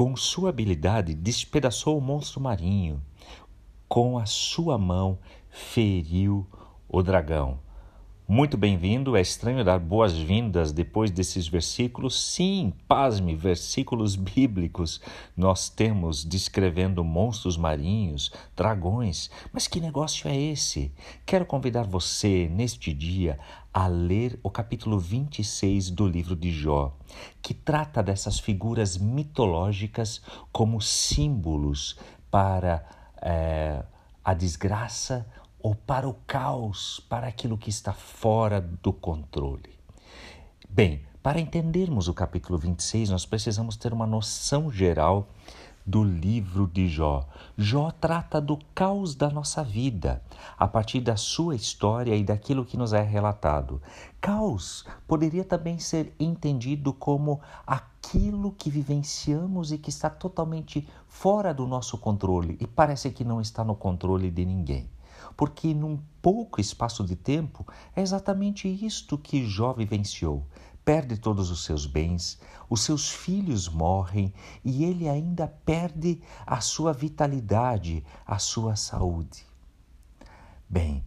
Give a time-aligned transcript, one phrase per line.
[0.00, 3.02] Com sua habilidade, despedaçou o monstro marinho.
[3.86, 5.18] Com a sua mão,
[5.50, 6.46] feriu
[6.88, 7.58] o dragão.
[8.32, 9.16] Muito bem-vindo.
[9.16, 12.16] É estranho dar boas-vindas depois desses versículos.
[12.16, 15.00] Sim, pasme, versículos bíblicos
[15.36, 19.32] nós temos descrevendo monstros marinhos, dragões.
[19.52, 20.92] Mas que negócio é esse?
[21.26, 23.36] Quero convidar você, neste dia,
[23.74, 26.96] a ler o capítulo 26 do livro de Jó,
[27.42, 30.22] que trata dessas figuras mitológicas
[30.52, 31.98] como símbolos
[32.30, 32.86] para
[33.20, 33.82] é,
[34.24, 35.26] a desgraça
[35.62, 39.78] ou para o caos, para aquilo que está fora do controle.
[40.68, 45.28] Bem, para entendermos o capítulo 26, nós precisamos ter uma noção geral
[45.84, 47.26] do livro de Jó.
[47.56, 50.22] Jó trata do caos da nossa vida,
[50.56, 53.82] a partir da sua história e daquilo que nos é relatado.
[54.20, 61.66] Caos poderia também ser entendido como aquilo que vivenciamos e que está totalmente fora do
[61.66, 64.88] nosso controle e parece que não está no controle de ninguém.
[65.40, 70.46] Porque num pouco espaço de tempo é exatamente isto que Jó vivenciou
[70.84, 72.38] perde todos os seus bens,
[72.68, 79.46] os seus filhos morrem e ele ainda perde a sua vitalidade, a sua saúde.
[80.68, 81.02] Bem,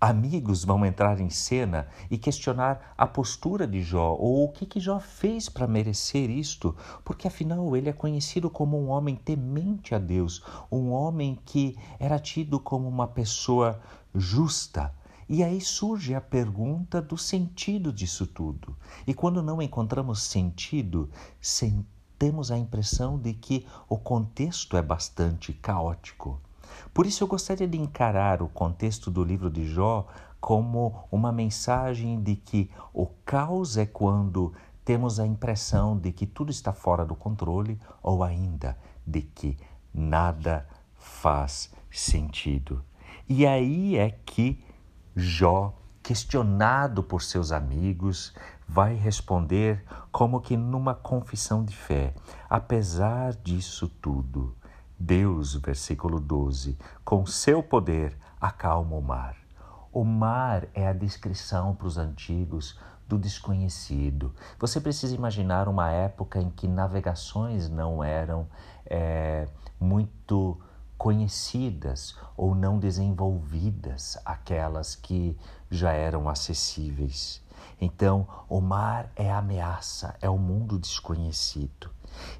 [0.00, 4.80] amigos vão entrar em cena e questionar a postura de Jó ou o que, que
[4.80, 9.98] Jó fez para merecer isto, porque afinal ele é conhecido como um homem temente a
[9.98, 13.78] Deus, um homem que era tido como uma pessoa
[14.14, 14.94] justa,
[15.28, 18.74] e aí surge a pergunta do sentido disso tudo.
[19.06, 21.08] E quando não encontramos sentido,
[22.18, 26.40] temos a impressão de que o contexto é bastante caótico.
[26.92, 30.06] Por isso eu gostaria de encarar o contexto do livro de Jó
[30.40, 34.52] como uma mensagem de que o caos é quando
[34.84, 38.76] temos a impressão de que tudo está fora do controle ou ainda
[39.06, 39.56] de que
[39.92, 42.82] nada faz sentido.
[43.28, 44.64] E aí é que
[45.14, 48.34] Jó, questionado por seus amigos,
[48.66, 52.14] vai responder como que numa confissão de fé:
[52.48, 54.56] apesar disso tudo,
[55.02, 59.34] Deus, versículo 12, com seu poder acalma o mar.
[59.90, 62.78] O mar é a descrição para os antigos
[63.08, 64.34] do desconhecido.
[64.58, 68.46] Você precisa imaginar uma época em que navegações não eram
[68.84, 69.48] é,
[69.80, 70.60] muito
[70.98, 75.34] conhecidas ou não desenvolvidas, aquelas que
[75.70, 77.42] já eram acessíveis.
[77.80, 81.88] Então, o mar é a ameaça, é o mundo desconhecido.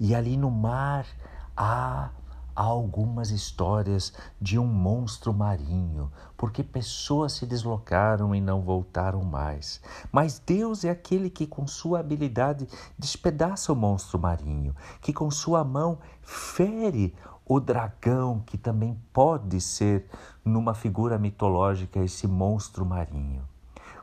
[0.00, 1.06] E ali no mar
[1.54, 2.08] há
[2.56, 9.80] há algumas histórias de um monstro marinho, porque pessoas se deslocaram e não voltaram mais.
[10.10, 12.66] Mas Deus é aquele que, com sua habilidade,
[12.98, 17.14] despedaça o monstro marinho, que com sua mão fere
[17.44, 20.08] o dragão, que também pode ser,
[20.44, 23.46] numa figura mitológica, esse monstro marinho.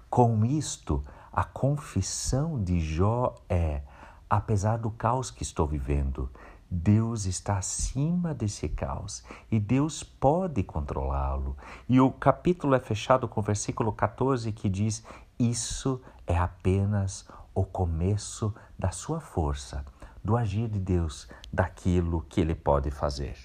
[0.10, 3.82] Com isto, a confissão de Jó é:
[4.30, 6.30] apesar do caos que estou vivendo,
[6.76, 11.56] Deus está acima desse caos e Deus pode controlá-lo.
[11.88, 15.04] E o capítulo é fechado com o versículo 14 que diz:
[15.38, 19.86] Isso é apenas o começo da sua força,
[20.24, 23.38] do agir de Deus, daquilo que ele pode fazer.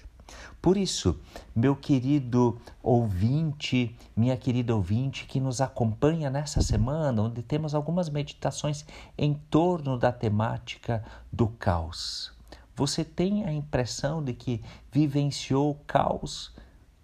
[0.59, 1.19] Por isso,
[1.55, 8.83] meu querido ouvinte, minha querida ouvinte que nos acompanha nessa semana, onde temos algumas meditações
[9.15, 12.38] em torno da temática do caos.
[12.79, 16.55] Você tem a impressão de que vivenciou o caos,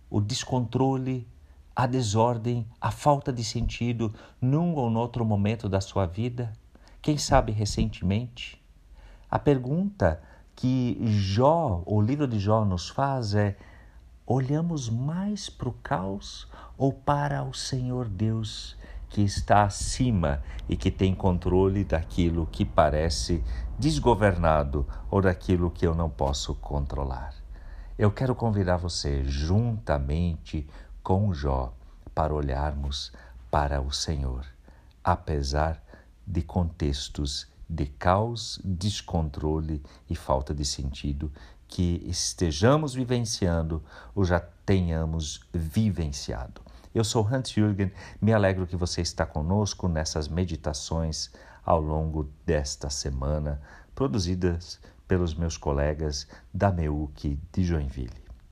[0.10, 1.28] o descontrole,
[1.76, 6.54] a desordem, a falta de sentido num ou outro momento da sua vida?
[7.02, 8.64] Quem sabe recentemente?
[9.30, 10.24] A pergunta
[10.56, 13.58] que Jó, o livro de Jó nos faz é:
[14.26, 16.48] olhamos mais para o caos
[16.78, 18.78] ou para o Senhor Deus
[19.10, 23.44] que está acima e que tem controle daquilo que parece
[23.78, 27.34] desgovernado ou daquilo que eu não posso controlar.
[27.98, 30.68] Eu quero convidar você, juntamente
[31.02, 31.74] com Jó,
[32.14, 33.12] para olharmos
[33.50, 34.46] para o Senhor,
[35.04, 35.82] apesar
[36.26, 41.32] de contextos de caos, descontrole e falta de sentido
[41.68, 43.84] que estejamos vivenciando
[44.14, 46.62] ou já tenhamos vivenciado.
[46.96, 51.30] Eu sou Hans Jürgen, me alegro que você está conosco nessas meditações
[51.66, 53.62] ao longo desta semana,
[53.94, 58.25] produzidas pelos meus colegas da MEUC de Joinville.